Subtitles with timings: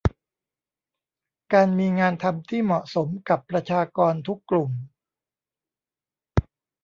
[1.53, 4.71] การมีงานทำที่เหมาะสมกับประชากรทุกกลุ่ม